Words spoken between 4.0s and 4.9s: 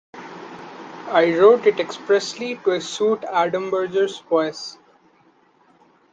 voice.